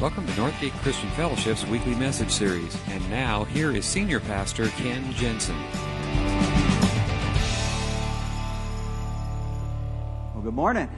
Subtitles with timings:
[0.00, 2.76] Welcome to Northgate Christian Fellowship's weekly message series.
[2.88, 5.56] And now, here is Senior Pastor Ken Jensen.
[10.34, 10.90] Well, good morning.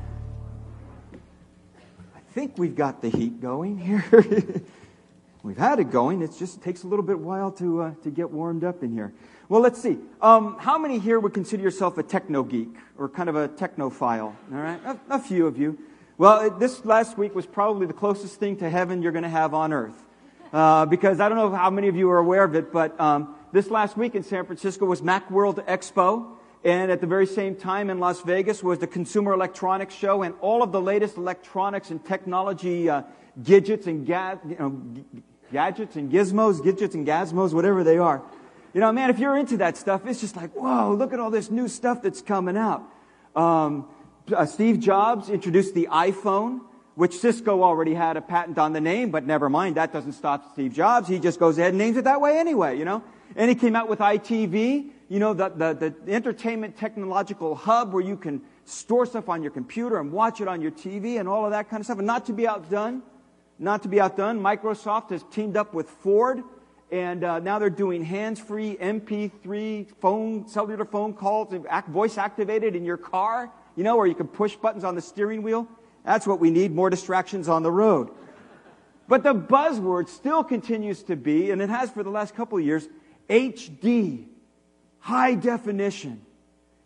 [1.12, 4.02] I think we've got the heat going here.
[5.42, 6.22] we've had it going.
[6.22, 9.12] It just takes a little bit while to, uh, to get warmed up in here.
[9.50, 9.98] Well, let's see.
[10.22, 14.22] Um, how many here would consider yourself a techno geek or kind of a technophile?
[14.22, 15.78] All right, a, a few of you.
[16.18, 19.28] Well, it, this last week was probably the closest thing to heaven you're going to
[19.28, 20.02] have on earth.
[20.50, 23.34] Uh, because I don't know how many of you are aware of it, but um,
[23.52, 26.28] this last week in San Francisco was Macworld Expo.
[26.64, 30.34] And at the very same time in Las Vegas was the Consumer Electronics Show, and
[30.40, 33.02] all of the latest electronics and technology uh,
[33.42, 35.04] gadgets and ga- you know, g-
[35.52, 38.22] gadgets and gizmos, gadgets and gazmos, whatever they are.
[38.72, 41.30] You know, man, if you're into that stuff, it's just like, whoa, look at all
[41.30, 42.82] this new stuff that's coming out.
[43.36, 43.86] Um,
[44.32, 46.60] uh, Steve Jobs introduced the iPhone,
[46.94, 50.52] which Cisco already had a patent on the name, but never mind, that doesn't stop
[50.52, 51.08] Steve Jobs.
[51.08, 53.02] He just goes ahead and names it that way anyway, you know?
[53.34, 58.02] And he came out with ITV, you know, the, the, the entertainment technological hub where
[58.02, 61.44] you can store stuff on your computer and watch it on your TV and all
[61.44, 61.98] of that kind of stuff.
[61.98, 63.02] And not to be outdone,
[63.58, 66.42] not to be outdone, Microsoft has teamed up with Ford
[66.90, 71.52] and uh, now they're doing hands-free MP3 phone, cellular phone calls,
[71.88, 75.42] voice activated in your car you know, where you can push buttons on the steering
[75.42, 75.68] wheel.
[76.04, 78.10] That's what we need, more distractions on the road.
[79.08, 82.64] But the buzzword still continues to be, and it has for the last couple of
[82.64, 82.88] years,
[83.28, 84.26] HD,
[84.98, 86.22] high definition.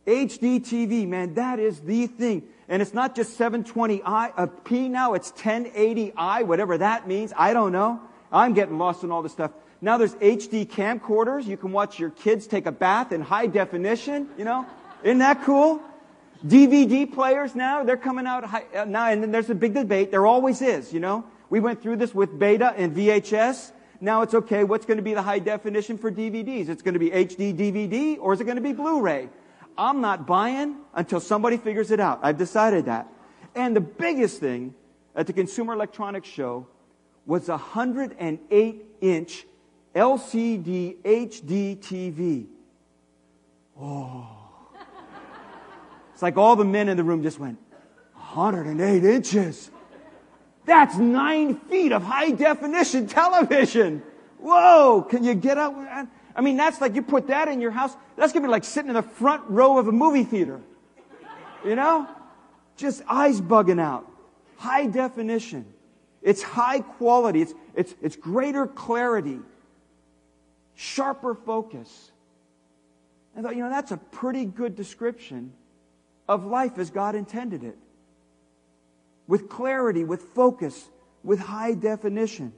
[0.07, 2.43] HD TV, man, that is the thing.
[2.69, 7.33] And it's not just 720i, a uh, P now, it's 1080i, whatever that means.
[7.37, 8.01] I don't know.
[8.33, 9.53] I'm getting lost in all this stuff.
[9.81, 11.47] Now there's HD camcorders.
[11.47, 14.67] You can watch your kids take a bath in high definition, you know?
[15.03, 15.83] Isn't that cool?
[16.47, 20.11] DVD players now, they're coming out high, uh, now, and then there's a big debate.
[20.11, 21.25] There always is, you know.
[21.51, 23.73] We went through this with beta and VHS.
[24.01, 26.69] Now it's okay, what's going to be the high definition for DVDs?
[26.71, 29.29] It's going to be HD DVD or is it going to be Blu-ray?
[29.77, 32.21] I'm not buying until somebody figures it out.
[32.23, 33.09] I've decided that.
[33.55, 34.75] And the biggest thing
[35.15, 36.67] at the Consumer Electronics Show
[37.27, 39.47] was a 108 inch
[39.95, 42.47] LCD HD TV.
[43.79, 44.40] Oh.
[46.21, 47.57] It's like all the men in the room just went,
[48.13, 49.71] 108 inches.
[50.67, 54.03] That's nine feet of high definition television.
[54.37, 55.75] Whoa, can you get up?
[56.37, 57.97] I mean, that's like you put that in your house.
[58.19, 60.61] That's going to be like sitting in the front row of a movie theater.
[61.65, 62.07] You know?
[62.77, 64.07] Just eyes bugging out.
[64.59, 65.65] High definition.
[66.21, 67.41] It's high quality.
[67.41, 69.41] It's, it's, it's greater clarity.
[70.75, 72.13] Sharper focus.
[73.35, 75.55] I thought, you know, that's a pretty good description
[76.31, 77.77] of life as God intended it.
[79.27, 80.89] With clarity, with focus,
[81.25, 82.53] with high definition.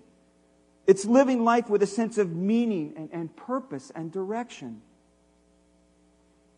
[0.87, 4.83] It's living life with a sense of meaning and, and purpose and direction.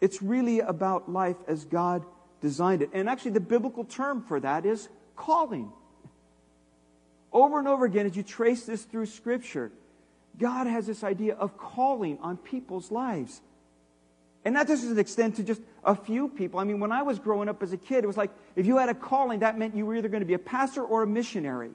[0.01, 2.05] It's really about life as God
[2.41, 2.91] designed it.
[2.93, 5.71] And actually, the biblical term for that is calling.
[7.33, 9.71] Over and over again, as you trace this through Scripture,
[10.37, 13.41] God has this idea of calling on people's lives.
[14.45, 16.61] And that doesn't extend to just a few people.
[16.61, 18.77] I mean, when I was growing up as a kid, it was like if you
[18.77, 21.07] had a calling, that meant you were either going to be a pastor or a
[21.07, 21.71] missionary.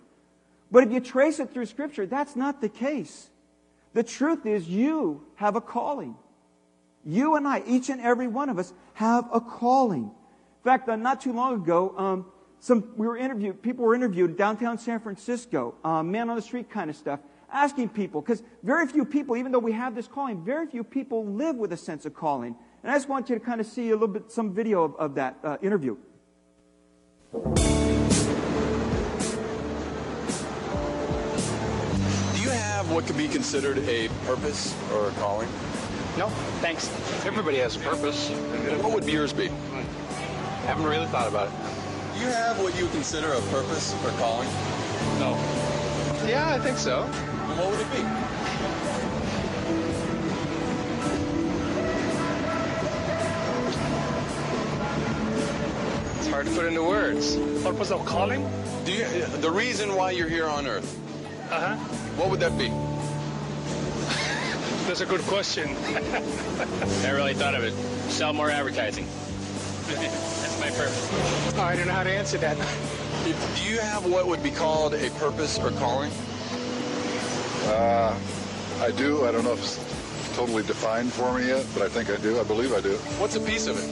[0.72, 3.30] But if you trace it through Scripture, that's not the case.
[3.94, 6.16] The truth is, you have a calling.
[7.04, 10.04] You and I, each and every one of us, have a calling.
[10.04, 12.26] In fact, uh, not too long ago, um,
[12.60, 13.64] some we were interviewed.
[13.64, 17.20] People were interviewed downtown San Francisco, uh, man on the street kind of stuff
[17.52, 21.26] asking people, because very few people, even though we have this calling, very few people
[21.26, 22.56] live with a sense of calling.
[22.84, 24.96] And I just want you to kind of see a little bit, some video of,
[24.96, 25.98] of that uh, interview.
[27.32, 27.40] Do
[32.42, 35.50] you have what could be considered a purpose or a calling?
[36.18, 36.28] No,
[36.62, 36.90] thanks.
[37.26, 38.30] Everybody has a purpose.
[38.82, 39.50] What would yours be?
[40.66, 41.54] Haven't really thought about it.
[42.16, 44.48] Do you have what you consider a purpose or calling?
[45.20, 45.38] No.
[46.28, 47.10] Yeah, I think so.
[47.60, 48.00] What would it be?
[56.20, 57.36] It's hard to put into words.
[57.62, 58.50] Purpose of calling?
[58.86, 59.04] Do you,
[59.42, 60.98] the reason why you're here on Earth?
[61.52, 61.76] Uh huh.
[62.16, 62.70] What would that be?
[64.88, 65.74] That's a good question.
[67.04, 67.74] Never really thought of it.
[68.10, 69.06] Sell more advertising.
[69.88, 71.10] That's my purpose.
[71.58, 72.56] Oh, I don't know how to answer that.
[72.56, 76.10] Do you have what would be called a purpose or calling?
[77.68, 78.18] Uh,
[78.82, 79.26] I do.
[79.26, 82.40] I don't know if it's totally defined for me yet, but I think I do.
[82.40, 82.96] I believe I do.
[83.20, 83.88] What's a piece of it?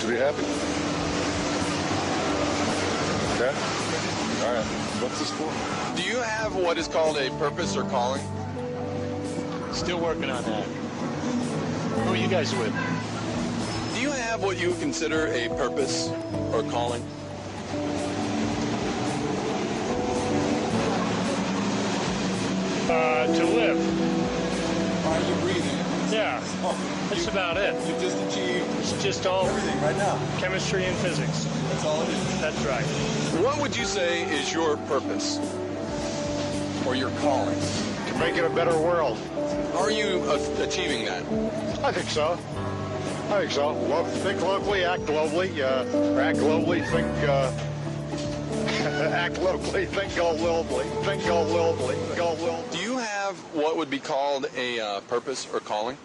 [0.00, 0.42] To be happy.
[3.36, 3.54] Okay?
[4.44, 4.64] All right.
[5.00, 5.96] What's this for?
[5.96, 8.22] Do you have what is called a purpose or calling?
[9.72, 10.64] Still working on that.
[10.64, 12.72] Who are you guys with?
[13.94, 16.08] Do you have what you consider a purpose
[16.52, 17.02] or calling?
[22.88, 23.78] Uh, to live.
[25.06, 25.76] Are you breathing?
[26.10, 26.40] Yeah.
[27.10, 27.74] That's about it.
[27.86, 30.18] You just achieved It's just all everything right now.
[30.38, 31.44] chemistry and physics.
[31.44, 32.40] That's all it is.
[32.40, 32.84] That's right.
[33.44, 35.38] What would you say is your purpose
[36.86, 37.58] or your calling?
[38.08, 39.18] to make it a better world.
[39.76, 41.22] Are you a- achieving that?
[41.84, 42.38] I think so.
[43.30, 43.72] I think so.
[43.72, 45.60] Lo- think locally, act globally.
[45.60, 47.06] Uh, act globally, think.
[47.28, 47.52] Uh,
[49.12, 50.84] act locally, think globally.
[51.04, 52.16] Think globally.
[52.16, 52.67] Go globally.
[53.28, 55.98] Have what would be called a uh, purpose or calling?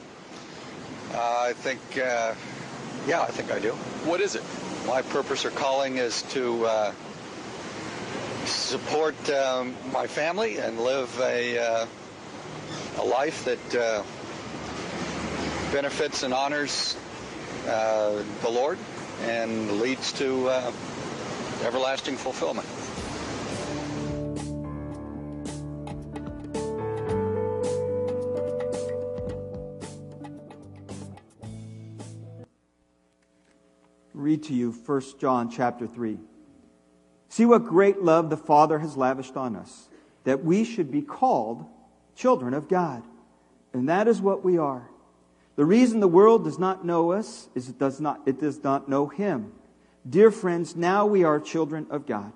[1.14, 2.36] Uh, I think, uh,
[3.08, 3.72] yeah, I think I do.
[4.04, 4.44] What is it?
[4.86, 6.92] My purpose or calling is to uh,
[8.44, 11.86] support um, my family and live a, uh,
[12.98, 14.04] a life that uh,
[15.72, 16.98] benefits and honors
[17.68, 18.78] uh, the Lord
[19.22, 20.74] and leads to uh,
[21.64, 22.68] everlasting fulfillment.
[34.34, 36.18] Read to you 1 John chapter 3.
[37.30, 39.90] See what great love the Father has lavished on us,
[40.24, 41.64] that we should be called
[42.16, 43.04] children of God.
[43.74, 44.90] And that is what we are.
[45.56, 48.90] The reason the world does not know us is it does not, it does not
[48.90, 49.52] know Him.
[50.10, 52.32] Dear friends, now we are children of God.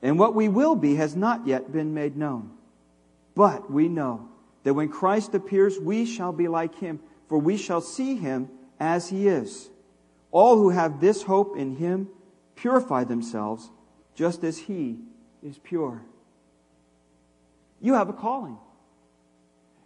[0.00, 2.50] And what we will be has not yet been made known.
[3.34, 4.26] But we know
[4.62, 8.48] that when Christ appears, we shall be like Him, for we shall see Him
[8.80, 9.68] as He is.
[10.32, 12.08] All who have this hope in him
[12.56, 13.70] purify themselves
[14.14, 14.98] just as he
[15.42, 16.02] is pure.
[17.80, 18.58] You have a calling.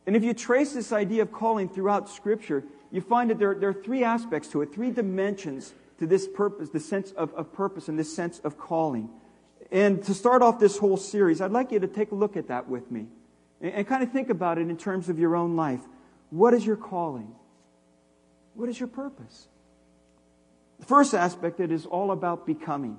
[0.06, 3.70] And if you trace this idea of calling throughout Scripture, you find that there, there
[3.70, 7.88] are three aspects to it, three dimensions to this purpose, the sense of, of purpose
[7.88, 9.10] and this sense of calling.
[9.72, 12.48] And to start off this whole series, I'd like you to take a look at
[12.48, 13.06] that with me
[13.60, 15.80] and, and kind of think about it in terms of your own life.
[16.30, 17.34] What is your calling?
[18.54, 19.48] What is your purpose?
[20.80, 22.98] The first aspect, it is all about becoming.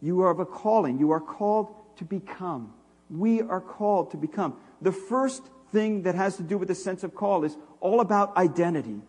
[0.00, 0.98] You are of a calling.
[0.98, 2.72] You are called to become.
[3.08, 4.56] We are called to become.
[4.82, 5.42] The first
[5.72, 9.00] thing that has to do with the sense of call is all about identity.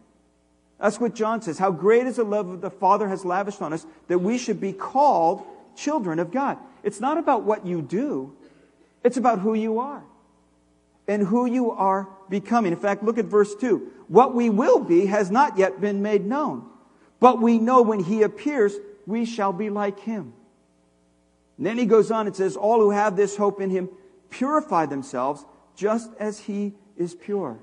[0.79, 1.57] That's what John says.
[1.57, 4.73] How great is the love the Father has lavished on us that we should be
[4.73, 5.43] called
[5.75, 6.57] children of God.
[6.83, 8.35] It's not about what you do,
[9.03, 10.03] it's about who you are
[11.07, 12.73] and who you are becoming.
[12.73, 13.91] In fact, look at verse 2.
[14.07, 16.69] What we will be has not yet been made known.
[17.19, 18.75] But we know when he appears,
[19.05, 20.33] we shall be like him.
[21.57, 23.89] And then he goes on and says, All who have this hope in him
[24.29, 25.43] purify themselves
[25.75, 27.59] just as he is pure.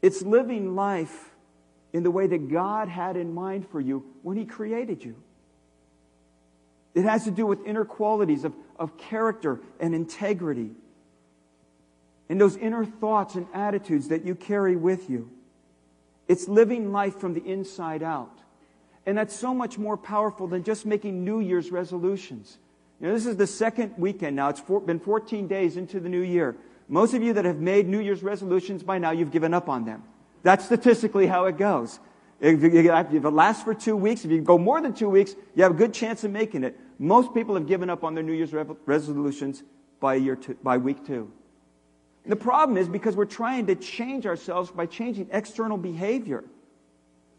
[0.00, 1.30] It's living life
[1.92, 5.16] in the way that God had in mind for you when he created you.
[6.94, 10.70] It has to do with inner qualities of, of character and integrity,
[12.28, 15.30] and those inner thoughts and attitudes that you carry with you.
[16.28, 18.38] It's living life from the inside out.
[19.04, 22.58] And that's so much more powerful than just making New Year's resolutions.
[23.00, 24.48] You know, this is the second weekend now.
[24.48, 26.56] It's for, been 14 days into the new year.
[26.88, 29.84] Most of you that have made New Year's resolutions by now, you've given up on
[29.84, 30.04] them.
[30.42, 31.98] That's statistically how it goes.
[32.40, 35.72] If, it lasts for two weeks, if you go more than two weeks, you have
[35.72, 36.78] a good chance of making it.
[36.98, 39.62] Most people have given up on their New Year's re- resolutions
[40.00, 41.30] by, year two, by week two.
[42.24, 46.44] The problem is because we're trying to change ourselves by changing external behavior.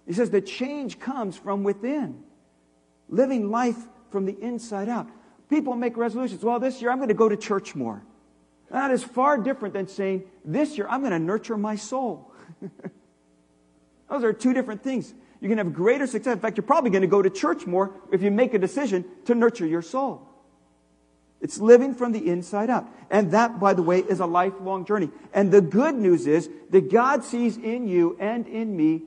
[0.06, 2.24] He says the change comes from within,
[3.08, 3.78] living life
[4.12, 5.08] from the inside out.
[5.50, 6.44] People make resolutions.
[6.44, 8.04] Well, this year I'm going to go to church more.
[8.70, 12.32] That is far different than saying, this year I'm going to nurture my soul.
[14.10, 15.14] Those are two different things.
[15.40, 16.34] You can have greater success.
[16.34, 19.06] In fact, you're probably going to go to church more if you make a decision
[19.26, 20.28] to nurture your soul.
[21.44, 22.88] It's living from the inside out.
[23.12, 25.10] And that, by the way, is a lifelong journey.
[25.34, 29.02] And the good news is that God sees in you and in me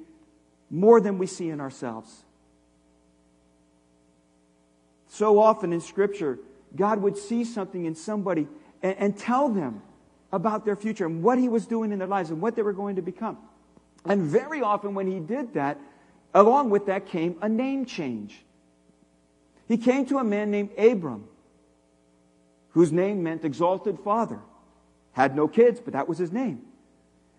[0.71, 2.25] more than we see in ourselves.
[5.09, 6.39] So often in Scripture,
[6.77, 8.47] God would see something in somebody
[8.83, 9.81] and, and, tell them
[10.31, 12.75] about their future and what He was doing in their lives and what they were
[12.75, 13.39] going to become.
[14.05, 15.79] And very often when He did that,
[16.35, 18.45] along with that came a name change.
[19.69, 21.25] He came to a man named Abram,
[22.77, 24.39] whose name meant exalted father.
[25.13, 26.61] Had no kids, but that was his name.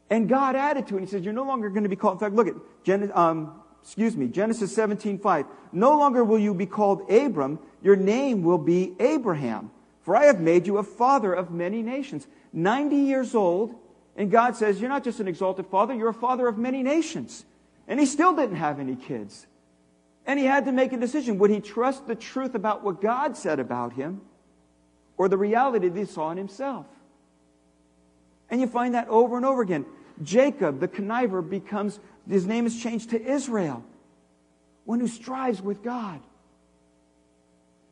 [0.09, 1.01] And God added to it.
[1.01, 2.15] He says, You're no longer going to be called.
[2.15, 5.45] In fact, look at Gen- um, excuse me, Genesis 17, 5.
[5.71, 9.69] No longer will you be called Abram, your name will be Abraham.
[10.01, 12.25] For I have made you a father of many nations.
[12.51, 13.75] 90 years old,
[14.15, 17.45] and God says, You're not just an exalted father, you're a father of many nations.
[17.87, 19.45] And he still didn't have any kids.
[20.25, 21.37] And he had to make a decision.
[21.37, 24.21] Would he trust the truth about what God said about him
[25.17, 26.85] or the reality that he saw in himself?
[28.49, 29.85] And you find that over and over again.
[30.23, 33.83] Jacob, the conniver, becomes, his name is changed to Israel,
[34.85, 36.21] one who strives with God.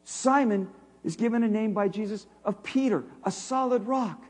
[0.06, 0.70] Simon
[1.04, 4.22] is given a name by Jesus of Peter, a solid rock.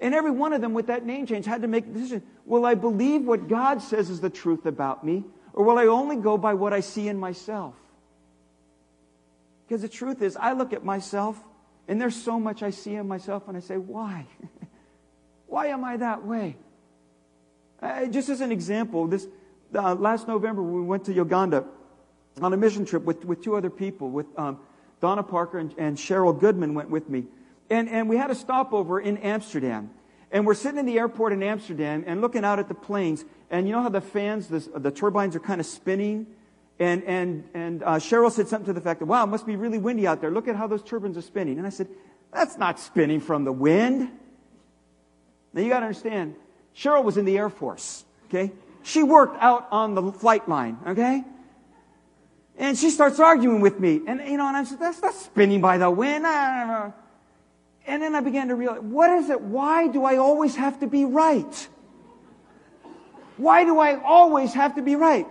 [0.00, 2.22] And every one of them with that name change had to make a decision.
[2.44, 6.16] Will I believe what God says is the truth about me, or will I only
[6.16, 7.74] go by what I see in myself?
[9.66, 11.42] Because the truth is, I look at myself,
[11.88, 14.26] and there's so much I see in myself, and I say, why?
[15.46, 16.56] why am I that way?
[17.80, 19.26] Uh, just as an example, this
[19.74, 21.64] uh, last November we went to Uganda
[22.40, 24.58] on a mission trip with, with two other people, with um,
[25.00, 27.24] Donna Parker and, and Cheryl Goodman went with me.
[27.70, 29.90] And, and we had a stopover in Amsterdam.
[30.30, 33.24] And we're sitting in the airport in Amsterdam and looking out at the planes.
[33.50, 36.26] And you know how the fans, the, the turbines are kind of spinning?
[36.78, 39.56] And, and, and uh, Cheryl said something to the fact that, wow, it must be
[39.56, 40.30] really windy out there.
[40.30, 41.58] Look at how those turbines are spinning.
[41.58, 41.88] And I said,
[42.32, 44.10] that's not spinning from the wind.
[45.52, 46.34] Now you got to understand,
[46.76, 48.50] Cheryl was in the Air Force, okay?
[48.82, 51.22] She worked out on the flight line, okay?
[52.58, 54.00] And she starts arguing with me.
[54.06, 56.26] And, you know, and I said, that's not spinning by the wind.
[56.26, 56.92] And
[58.02, 59.40] then I began to realize, what is it?
[59.40, 61.68] Why do I always have to be right?
[63.36, 65.26] Why do I always have to be right?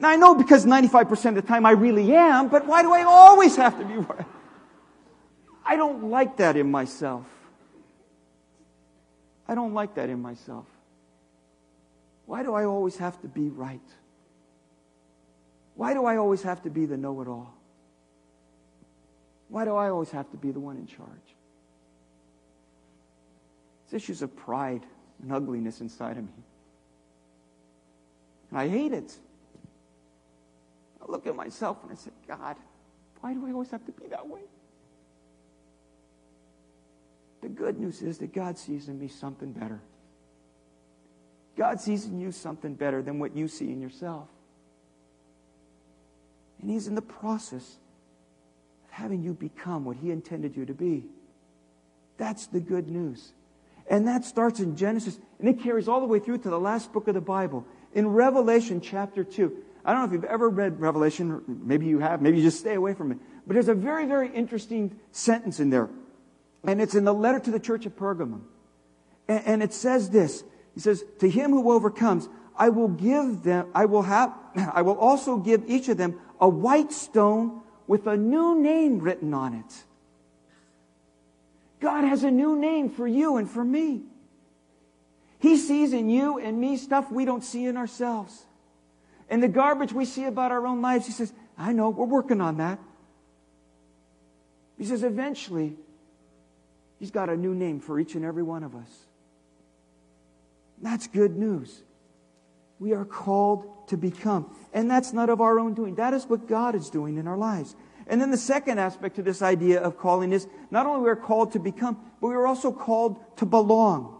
[0.00, 3.02] Now I know because 95% of the time I really am, but why do I
[3.02, 4.26] always have to be right?
[5.64, 7.26] I don't like that in myself.
[9.46, 10.64] I don't like that in myself.
[12.24, 13.80] Why do I always have to be right?
[15.74, 17.54] Why do I always have to be the know it all?
[19.48, 21.08] Why do I always have to be the one in charge?
[23.84, 24.86] It's issues of pride
[25.22, 26.44] and ugliness inside of me.
[28.50, 29.12] And I hate it.
[31.10, 32.56] Look at myself and I say, God,
[33.20, 34.42] why do I always have to be that way?
[37.42, 39.80] The good news is that God sees in me something better.
[41.56, 44.28] God sees in you something better than what you see in yourself.
[46.60, 47.78] And He's in the process
[48.84, 51.04] of having you become what He intended you to be.
[52.18, 53.32] That's the good news.
[53.88, 56.92] And that starts in Genesis, and it carries all the way through to the last
[56.92, 57.66] book of the Bible.
[57.94, 62.20] In Revelation chapter 2, I don't know if you've ever read Revelation, maybe you have,
[62.20, 63.18] maybe you just stay away from it.
[63.46, 65.88] But there's a very, very interesting sentence in there.
[66.64, 68.42] And it's in the letter to the church of Pergamum.
[69.28, 70.44] And, and it says this
[70.74, 74.34] He says, To him who overcomes, I will give them, I will have,
[74.72, 79.34] I will also give each of them a white stone with a new name written
[79.34, 79.84] on it.
[81.80, 84.02] God has a new name for you and for me.
[85.38, 88.44] He sees in you and me stuff we don't see in ourselves.
[89.30, 92.40] And the garbage we see about our own lives, He says, I know, we're working
[92.40, 92.78] on that.
[94.76, 95.76] He says, eventually,
[96.98, 98.90] He's got a new name for each and every one of us.
[100.82, 101.82] That's good news.
[102.78, 104.54] We are called to become.
[104.72, 105.94] And that's not of our own doing.
[105.94, 107.76] That is what God is doing in our lives.
[108.06, 111.16] And then the second aspect to this idea of calling is not only we are
[111.16, 114.16] called to become, but we are also called to belong.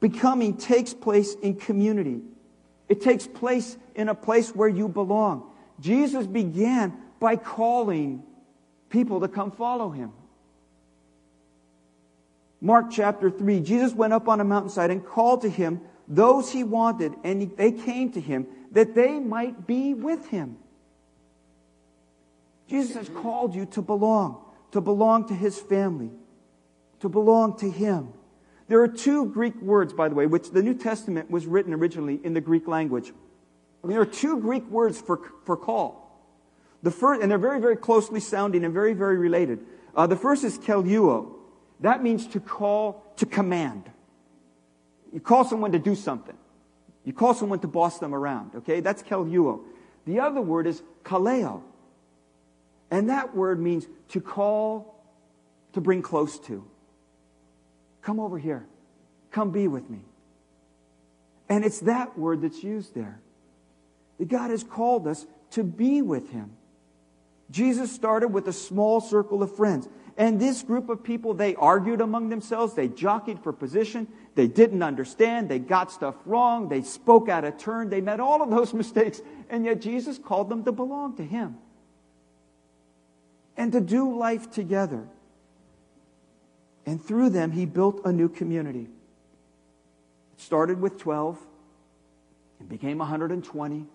[0.00, 2.20] Becoming takes place in community.
[2.90, 5.48] It takes place in a place where you belong.
[5.78, 8.24] Jesus began by calling
[8.88, 10.12] people to come follow him.
[12.60, 16.64] Mark chapter 3, Jesus went up on a mountainside and called to him those he
[16.64, 20.58] wanted, and they came to him that they might be with him.
[22.66, 26.10] Jesus has called you to belong, to belong to his family,
[26.98, 28.12] to belong to him.
[28.70, 32.20] There are two Greek words, by the way, which the New Testament was written originally
[32.22, 33.12] in the Greek language.
[33.82, 36.24] There are two Greek words for, for call.
[36.84, 39.58] The first, and they're very, very closely sounding and very, very related.
[39.92, 41.32] Uh, the first is keleuo,
[41.80, 43.90] that means to call, to command.
[45.12, 46.36] You call someone to do something.
[47.04, 48.78] You call someone to boss them around, okay?
[48.78, 49.62] That's keleuo.
[50.06, 51.62] The other word is kaleo.
[52.88, 55.02] And that word means to call,
[55.72, 56.64] to bring close to.
[58.02, 58.66] Come over here.
[59.30, 60.00] Come be with me.
[61.48, 63.20] And it's that word that's used there.
[64.18, 66.52] That God has called us to be with Him.
[67.50, 69.88] Jesus started with a small circle of friends.
[70.16, 72.74] And this group of people, they argued among themselves.
[72.74, 74.06] They jockeyed for position.
[74.34, 75.48] They didn't understand.
[75.48, 76.68] They got stuff wrong.
[76.68, 77.88] They spoke out of turn.
[77.88, 79.20] They made all of those mistakes.
[79.48, 81.56] And yet Jesus called them to belong to Him
[83.56, 85.06] and to do life together.
[86.90, 88.88] And through them, He built a new community.
[90.34, 91.38] It started with 12
[92.58, 93.86] and became 120,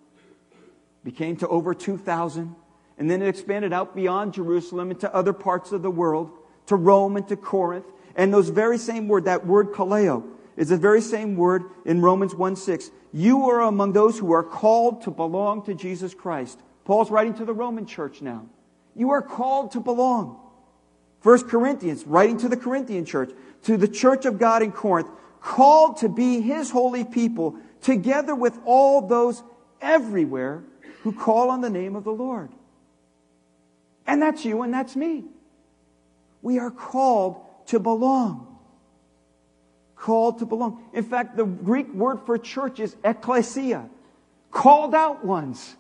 [1.04, 2.56] became to over 2,000
[2.98, 6.32] and then it expanded out beyond Jerusalem into other parts of the world,
[6.68, 7.86] to Rome and to Corinth.
[8.16, 10.24] And those very same word, that word kaleo,
[10.56, 12.92] is the very same word in Romans 1 6.
[13.12, 16.62] You are among those who are called to belong to Jesus Christ.
[16.86, 18.46] Paul's writing to the Roman church now.
[18.96, 20.40] You are called to belong.
[21.26, 23.32] First Corinthians, writing to the Corinthian church,
[23.64, 25.10] to the church of God in Corinth,
[25.42, 29.42] called to be his holy people, together with all those
[29.82, 30.64] everywhere
[31.02, 32.52] who call on the name of the Lord.
[34.06, 35.24] And that's you and that's me.
[36.44, 38.60] We are called to belong.
[39.96, 40.84] Called to belong.
[40.94, 43.90] In fact, the Greek word for church is ecclesia,
[44.52, 45.76] called out ones.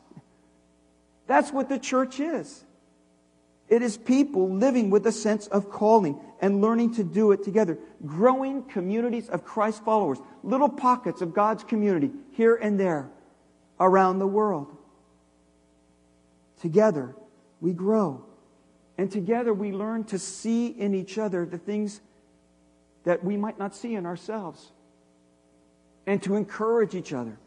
[1.27, 2.64] That's what the church is.
[3.67, 7.79] It is people living with a sense of calling and learning to do it together.
[8.05, 10.19] Growing communities of Christ followers.
[10.43, 13.09] Little pockets of God's community here and there
[13.79, 14.75] around the world.
[16.61, 17.15] Together,
[17.59, 18.23] we grow.
[18.97, 22.01] And together we learn to see in each other the things
[23.03, 24.71] that we might not see in ourselves.
[26.05, 27.39] And to encourage each other.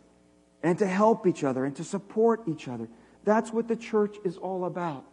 [0.64, 1.64] And to help each other.
[1.64, 2.88] And to support each other.
[3.24, 5.04] That's what the church is all about.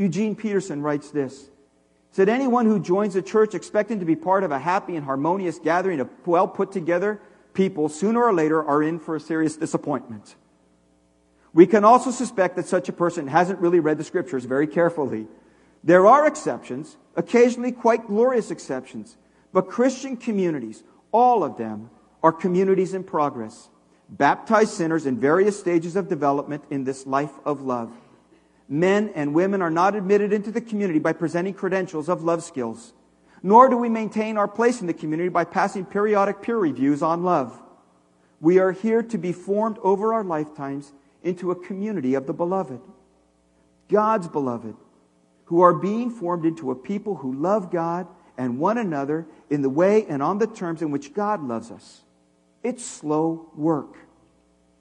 [0.00, 1.50] Eugene Peterson writes this.
[2.10, 5.58] Said anyone who joins a church expecting to be part of a happy and harmonious
[5.58, 7.20] gathering of well put together
[7.52, 10.36] people sooner or later are in for a serious disappointment.
[11.52, 15.26] We can also suspect that such a person hasn't really read the scriptures very carefully.
[15.84, 19.18] There are exceptions, occasionally quite glorious exceptions,
[19.52, 21.90] but Christian communities, all of them,
[22.22, 23.68] are communities in progress,
[24.08, 27.92] baptized sinners in various stages of development in this life of love.
[28.72, 32.92] Men and women are not admitted into the community by presenting credentials of love skills,
[33.42, 37.24] nor do we maintain our place in the community by passing periodic peer reviews on
[37.24, 37.60] love.
[38.40, 40.92] We are here to be formed over our lifetimes
[41.24, 42.80] into a community of the beloved,
[43.88, 44.76] God's beloved,
[45.46, 48.06] who are being formed into a people who love God
[48.38, 52.02] and one another in the way and on the terms in which God loves us.
[52.62, 53.96] It's slow work.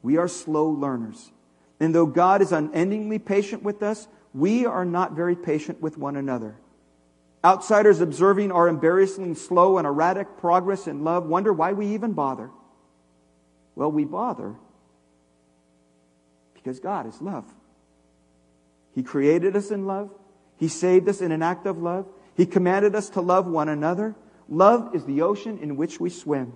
[0.03, 1.31] We are slow learners.
[1.79, 6.15] And though God is unendingly patient with us, we are not very patient with one
[6.15, 6.55] another.
[7.43, 12.49] Outsiders observing our embarrassingly slow and erratic progress in love wonder why we even bother.
[13.75, 14.55] Well, we bother
[16.53, 17.45] because God is love.
[18.93, 20.11] He created us in love.
[20.57, 22.05] He saved us in an act of love.
[22.35, 24.15] He commanded us to love one another.
[24.49, 26.53] Love is the ocean in which we swim.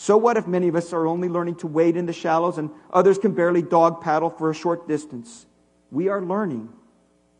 [0.00, 2.70] So what if many of us are only learning to wade in the shallows and
[2.92, 5.44] others can barely dog paddle for a short distance?
[5.90, 6.68] We are learning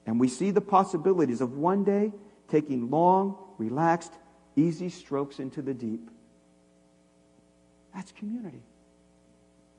[0.07, 2.11] and we see the possibilities of one day
[2.49, 4.13] taking long, relaxed,
[4.57, 6.11] easy strokes into the deep.
[7.95, 8.65] That's community.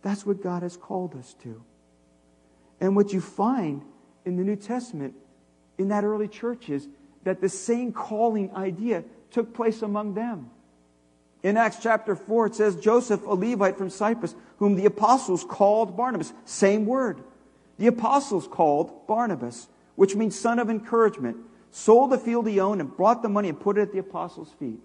[0.01, 1.61] That's what God has called us to.
[2.79, 3.83] And what you find
[4.23, 5.15] in the New Testament
[5.77, 6.87] in that early church is
[7.25, 10.49] that the same calling idea took place among them.
[11.41, 15.95] In Acts chapter 4, it says, Joseph, a Levite from Cyprus, whom the apostles called
[15.95, 16.33] Barnabas.
[16.45, 17.23] Same word.
[17.77, 21.37] The apostles called Barnabas, which means son of encouragement,
[21.71, 24.51] sold the field he owned and brought the money and put it at the apostles'
[24.59, 24.79] feet.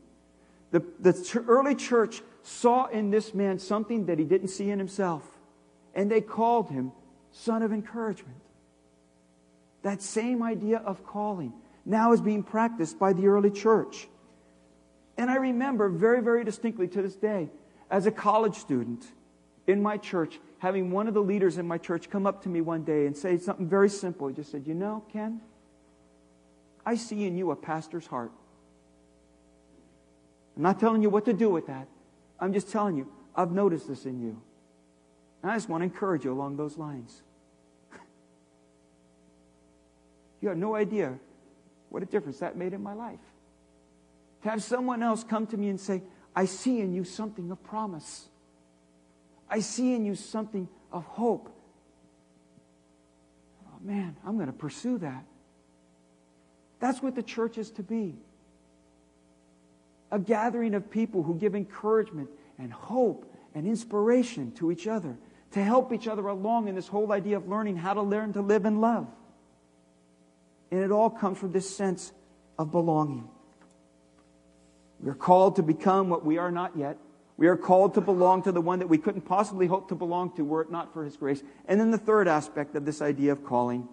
[0.70, 5.22] The, the early church saw in this man something that he didn't see in himself.
[5.94, 6.92] And they called him
[7.32, 8.38] son of encouragement.
[9.82, 11.52] That same idea of calling
[11.84, 14.08] now is being practiced by the early church.
[15.16, 17.48] And I remember very, very distinctly to this day,
[17.90, 19.06] as a college student
[19.66, 22.60] in my church, having one of the leaders in my church come up to me
[22.60, 24.28] one day and say something very simple.
[24.28, 25.40] He just said, You know, Ken,
[26.84, 28.32] I see in you a pastor's heart.
[30.56, 31.88] I'm not telling you what to do with that.
[32.38, 34.40] I'm just telling you, I've noticed this in you.
[35.42, 37.22] And I just want to encourage you along those lines.
[40.40, 41.18] you have no idea
[41.90, 43.20] what a difference that made in my life.
[44.44, 46.02] To have someone else come to me and say,
[46.36, 48.28] I see in you something of promise.
[49.48, 51.48] I see in you something of hope.
[53.66, 55.24] Oh, man, I'm going to pursue that.
[56.78, 58.16] That's what the church is to be
[60.12, 62.28] a gathering of people who give encouragement
[62.58, 65.16] and hope and inspiration to each other
[65.52, 68.42] to help each other along in this whole idea of learning how to learn to
[68.42, 69.06] live in love.
[70.70, 72.12] And it all comes from this sense
[72.58, 73.30] of belonging.
[75.04, 76.96] We are called to become what we are not yet.
[77.36, 80.34] We are called to belong to the one that we couldn't possibly hope to belong
[80.36, 81.42] to were it not for his grace.
[81.68, 83.86] And then the third aspect of this idea of calling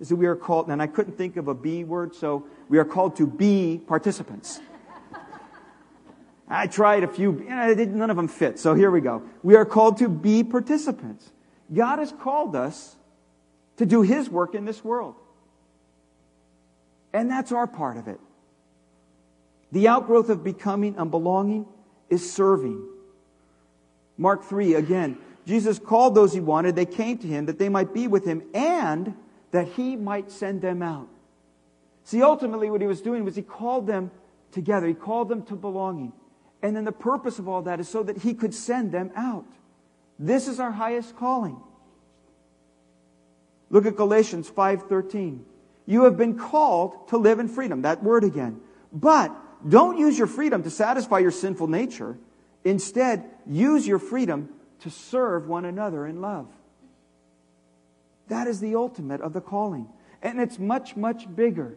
[0.00, 2.78] is that we are called, and I couldn't think of a B word, so we
[2.78, 4.58] are called to be participants.
[6.48, 9.22] I tried a few, and none of them fit, so here we go.
[9.42, 11.30] We are called to be participants.
[11.72, 12.96] God has called us
[13.76, 15.16] to do his work in this world.
[17.12, 18.18] And that's our part of it.
[19.74, 21.66] The outgrowth of becoming and belonging
[22.08, 22.80] is serving.
[24.16, 26.76] Mark 3, again, Jesus called those he wanted.
[26.76, 29.14] They came to him that they might be with him and
[29.50, 31.08] that he might send them out.
[32.04, 34.12] See, ultimately, what he was doing was he called them
[34.52, 36.12] together, he called them to belonging.
[36.62, 39.44] And then the purpose of all that is so that he could send them out.
[40.20, 41.56] This is our highest calling.
[43.70, 45.44] Look at Galatians 5:13.
[45.84, 47.82] You have been called to live in freedom.
[47.82, 48.60] That word again.
[48.92, 49.36] But
[49.68, 52.18] don't use your freedom to satisfy your sinful nature.
[52.64, 54.48] Instead, use your freedom
[54.80, 56.46] to serve one another in love.
[58.28, 59.88] That is the ultimate of the calling.
[60.22, 61.76] And it's much, much bigger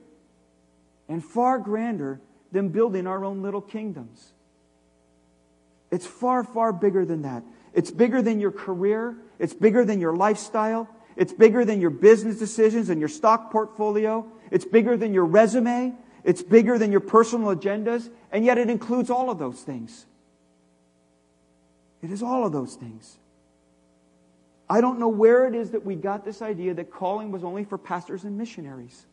[1.09, 2.21] and far grander
[2.51, 4.33] than building our own little kingdoms.
[5.91, 7.43] It's far, far bigger than that.
[7.73, 9.15] It's bigger than your career.
[9.39, 10.89] It's bigger than your lifestyle.
[11.15, 14.25] It's bigger than your business decisions and your stock portfolio.
[14.51, 15.93] It's bigger than your resume.
[16.27, 18.09] It's bigger than your personal agendas.
[18.33, 20.05] And yet it includes all of those things.
[22.01, 23.17] It is all of those things.
[24.69, 27.63] I don't know where it is that we got this idea that calling was only
[27.63, 29.05] for pastors and missionaries.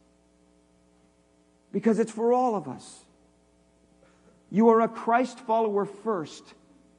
[1.71, 3.05] Because it's for all of us.
[4.51, 6.43] You are a Christ follower first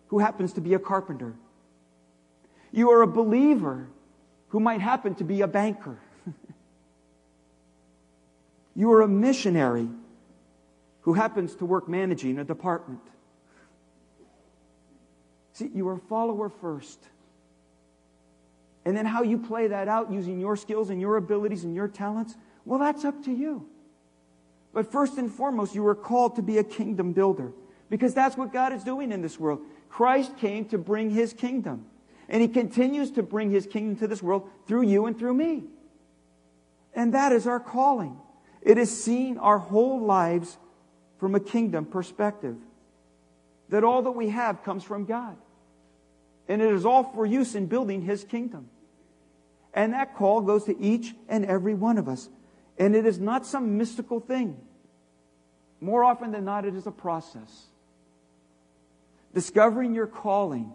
[0.07, 1.33] who happens to be a carpenter.
[2.71, 3.89] You are a believer
[4.47, 5.99] who might happen to be a banker.
[8.77, 9.89] you are a missionary
[11.05, 12.99] who happens to work managing a department.
[15.53, 16.99] See, you are a follower first.
[18.85, 21.87] And then how you play that out using your skills and your abilities and your
[21.87, 23.67] talents, well, that's up to you.
[24.73, 27.53] But first and foremost, you are called to be a kingdom builder
[27.91, 29.61] because that's what God is doing in this world.
[29.89, 31.85] Christ came to bring his kingdom.
[32.27, 35.65] And he continues to bring his kingdom to this world through you and through me.
[36.95, 38.17] And that is our calling.
[38.63, 40.57] It is seeing our whole lives
[41.25, 42.55] from a kingdom perspective.
[43.69, 45.35] That all that we have comes from God.
[46.47, 48.69] And it is all for use in building his kingdom.
[49.73, 52.29] And that call goes to each and every one of us.
[52.77, 54.55] And it is not some mystical thing.
[55.81, 57.69] More often than not, it is a process.
[59.33, 60.73] Discovering your calling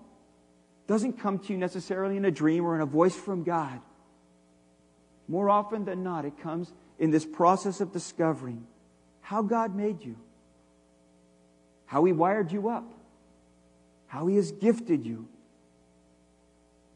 [0.88, 3.80] doesn't come to you necessarily in a dream or in a voice from God.
[5.28, 8.66] More often than not, it comes in this process of discovering
[9.20, 10.16] how God made you,
[11.90, 12.84] how He wired you up,
[14.06, 15.26] how He has gifted you,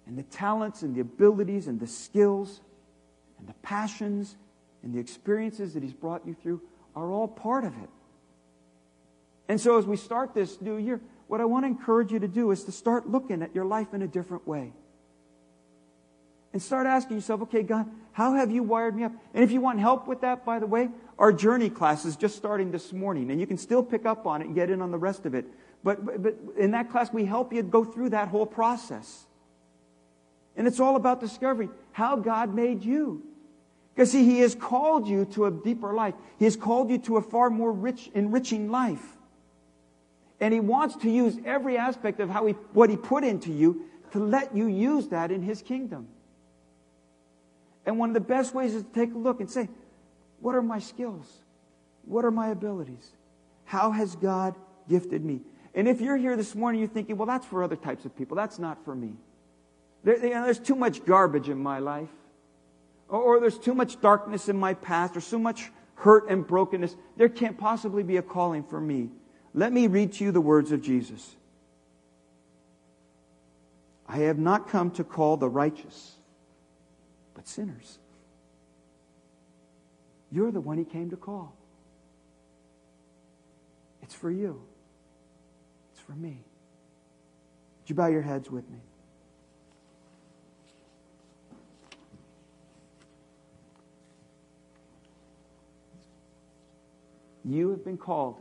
[0.07, 2.61] and the talents and the abilities and the skills
[3.41, 4.37] and the passions
[4.85, 6.63] and the experiences that He's brought you through
[6.95, 7.89] are all part of it.
[9.49, 12.29] And so as we start this new year, what I want to encourage you to
[12.29, 14.73] do is to start looking at your life in a different way.
[16.55, 19.13] And start asking yourself, okay, God, how have you wired me up?
[19.35, 20.89] And if you want help with that, by the way,
[21.19, 24.41] our journey class is just starting this morning, and you can still pick up on
[24.41, 25.47] it and get in on the rest of it.
[25.83, 29.27] But, but in that class, we help you go through that whole process.
[30.57, 33.25] And it's all about discovering how God made you.
[33.93, 36.15] Because, see, He has called you to a deeper life.
[36.39, 39.05] He has called you to a far more rich, enriching life.
[40.39, 43.87] And he wants to use every aspect of how he, what he put into you
[44.13, 46.09] to let you use that in his kingdom.
[47.87, 49.69] And one of the best ways is to take a look and say,
[50.41, 51.27] what are my skills?
[52.05, 53.13] What are my abilities?
[53.65, 54.55] How has God
[54.89, 55.41] gifted me?
[55.75, 58.37] And if you're here this morning, you're thinking, well, that's for other types of people.
[58.37, 59.15] That's not for me.
[60.05, 62.11] There, you know, there's too much garbage in my life.
[63.09, 66.95] Or, or there's too much darkness in my past, or so much hurt and brokenness.
[67.17, 69.11] There can't possibly be a calling for me.
[69.53, 71.37] Let me read to you the words of Jesus.
[74.07, 76.17] I have not come to call the righteous,
[77.35, 77.99] but sinners.
[80.31, 81.55] You're the one he came to call.
[84.03, 84.63] It's for you.
[85.93, 86.45] It's for me.
[87.83, 88.79] Would you bow your heads with me?
[97.45, 98.37] You have been called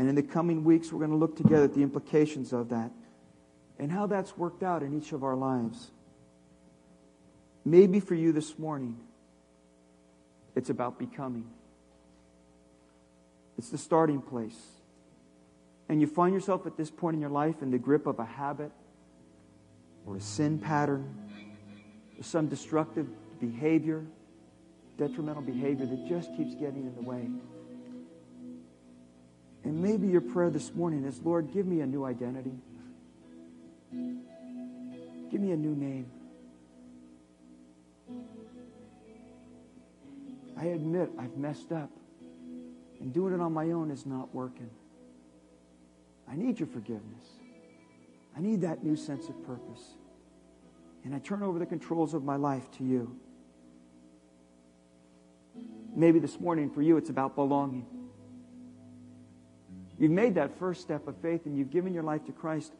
[0.00, 2.90] and in the coming weeks, we're going to look together at the implications of that
[3.80, 5.90] and how that's worked out in each of our lives.
[7.64, 8.96] Maybe for you this morning,
[10.54, 11.46] It's about becoming.
[13.56, 14.58] It's the starting place.
[15.88, 18.24] And you find yourself at this point in your life in the grip of a
[18.24, 18.72] habit
[20.04, 21.14] or a sin pattern
[22.18, 23.06] or some destructive
[23.40, 24.04] behavior,
[24.98, 27.30] detrimental behavior that just keeps getting in the way.
[29.62, 32.58] And maybe your prayer this morning is Lord, give me a new identity.
[33.92, 36.10] Give me a new name.
[40.58, 41.90] I admit I've messed up.
[43.00, 44.68] And doing it on my own is not working.
[46.30, 47.24] I need your forgiveness.
[48.36, 49.94] I need that new sense of purpose.
[51.04, 53.16] And I turn over the controls of my life to you.
[55.96, 57.86] Maybe this morning for you it's about belonging.
[59.98, 62.72] You've made that first step of faith and you've given your life to Christ.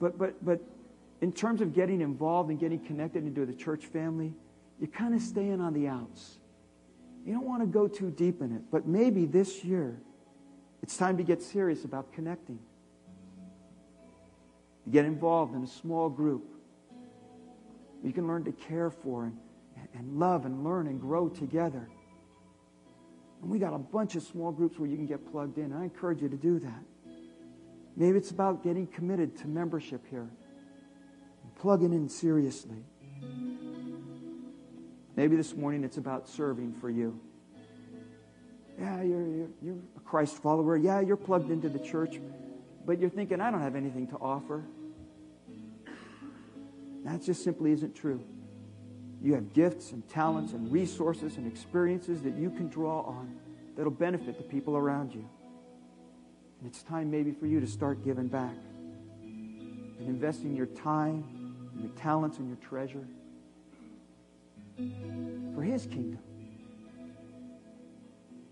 [0.00, 0.60] But, but, but
[1.20, 4.32] in terms of getting involved and getting connected into the church family,
[4.78, 6.38] you're kind of staying on the outs.
[7.26, 8.62] You don't want to go too deep in it.
[8.70, 10.00] But maybe this year,
[10.82, 12.58] it's time to get serious about connecting.
[14.86, 16.44] You get involved in a small group.
[18.02, 19.36] You can learn to care for and,
[19.94, 21.86] and love and learn and grow together.
[23.42, 25.74] And we got a bunch of small groups where you can get plugged in.
[25.74, 26.82] I encourage you to do that.
[27.96, 30.28] Maybe it's about getting committed to membership here.
[31.56, 32.84] Plugging in seriously.
[35.16, 37.20] Maybe this morning it's about serving for you.
[38.78, 40.76] Yeah, you're, you're, you're a Christ follower.
[40.76, 42.18] Yeah, you're plugged into the church.
[42.86, 44.64] But you're thinking, I don't have anything to offer.
[47.04, 48.22] That just simply isn't true.
[49.22, 53.36] You have gifts and talents and resources and experiences that you can draw on
[53.76, 55.28] that'll benefit the people around you.
[56.60, 58.54] And it's time maybe for you to start giving back
[59.22, 61.24] and investing your time
[61.72, 63.06] and your talents and your treasure
[65.54, 66.18] for His kingdom.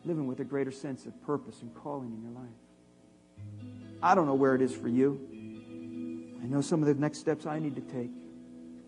[0.06, 2.48] Living with a greater sense of purpose and calling in your life.
[4.02, 5.20] I don't know where it is for you.
[6.42, 8.10] I know some of the next steps I need to take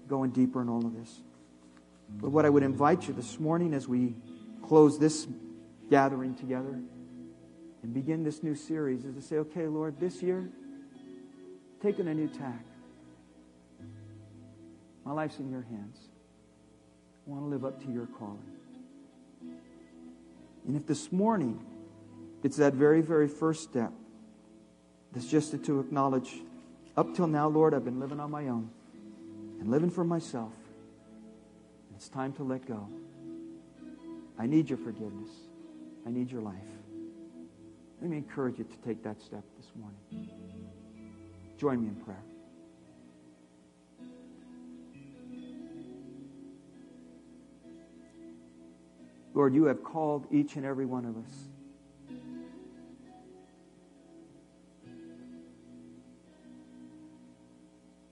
[0.09, 1.21] going deeper in all of this.
[2.09, 4.15] But what I would invite you this morning as we
[4.63, 5.27] close this
[5.91, 6.81] gathering together
[7.83, 10.49] and begin this new series is to say, okay, Lord, this year,
[11.83, 12.65] taking a new tack.
[15.05, 15.99] My life's in your hands.
[17.27, 18.43] I want to live up to your calling.
[20.67, 21.65] And if this morning
[22.43, 23.93] it's that very, very first step,
[25.13, 26.41] that's just to acknowledge,
[26.97, 28.71] up till now, Lord, I've been living on my own
[29.59, 30.53] and living for myself.
[31.97, 32.89] It's time to let go.
[34.39, 35.31] I need your forgiveness.
[36.07, 36.57] I need your life.
[38.01, 40.31] Let me encourage you to take that step this morning.
[41.59, 42.23] Join me in prayer.
[49.35, 51.49] Lord, you have called each and every one of us.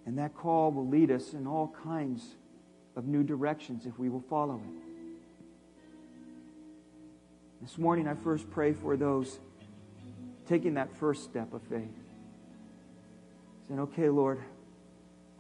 [0.04, 2.36] And that call will lead us in all kinds
[2.94, 4.84] of new directions if we will follow it.
[7.62, 9.38] This morning, I first pray for those
[10.48, 11.88] taking that first step of faith.
[13.68, 14.40] Saying, okay, Lord,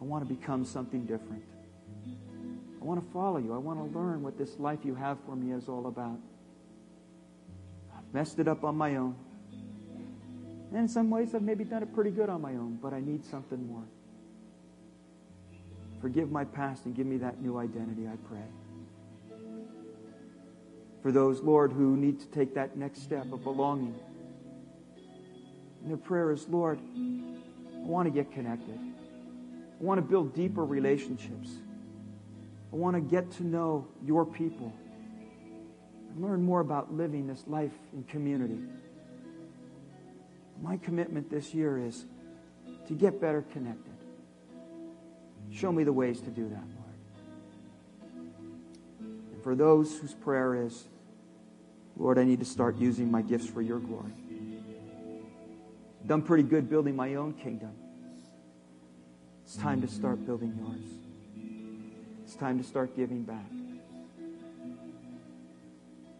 [0.00, 1.42] I want to become something different.
[2.80, 3.54] I want to follow you.
[3.54, 6.18] I want to learn what this life you have for me is all about.
[7.96, 9.16] I've messed it up on my own.
[10.70, 13.00] And in some ways, I've maybe done it pretty good on my own, but I
[13.00, 13.84] need something more.
[16.00, 18.44] Forgive my past and give me that new identity, I pray.
[21.02, 23.98] For those, Lord, who need to take that next step of belonging.
[25.88, 28.78] And their prayer is, Lord, I want to get connected.
[28.78, 31.48] I want to build deeper relationships.
[32.70, 34.70] I want to get to know your people
[36.10, 38.58] and learn more about living this life in community.
[40.62, 42.04] My commitment this year is
[42.88, 43.94] to get better connected.
[45.50, 48.28] Show me the ways to do that, Lord.
[49.32, 50.86] And for those whose prayer is,
[51.96, 54.12] Lord, I need to start using my gifts for your glory.
[56.08, 57.72] Done pretty good building my own kingdom.
[59.44, 60.80] It's time to start building yours.
[62.24, 63.44] It's time to start giving back.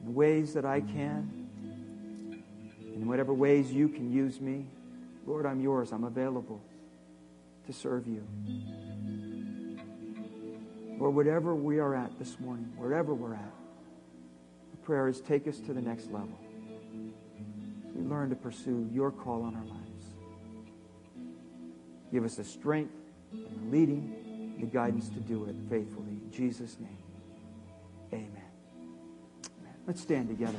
[0.00, 1.48] In the ways that I can,
[2.94, 4.66] in whatever ways you can use me,
[5.26, 5.90] Lord, I'm yours.
[5.90, 6.60] I'm available
[7.66, 8.22] to serve you.
[11.00, 13.54] Or whatever we are at this morning, wherever we're at,
[14.70, 16.38] the prayer is take us to the next level.
[17.98, 20.04] We learn to pursue your call on our lives.
[22.12, 22.94] Give us the strength
[23.32, 26.20] and the leading, the guidance to do it faithfully.
[26.22, 26.96] In Jesus' name,
[28.12, 28.30] amen.
[28.30, 29.74] amen.
[29.84, 30.58] Let's stand together.